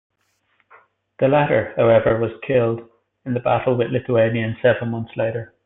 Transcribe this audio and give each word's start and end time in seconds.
The 1.19 1.27
latter, 1.27 1.73
however, 1.77 2.17
was 2.17 2.31
killed 2.47 2.89
in 3.23 3.35
battle 3.43 3.75
with 3.77 3.91
Lithuanians 3.91 4.57
several 4.59 4.89
months 4.89 5.11
later. 5.15 5.53